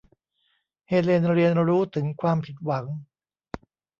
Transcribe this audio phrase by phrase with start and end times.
[0.87, 2.85] เฮเลนเรียนรู้ถึงความผิดหวัง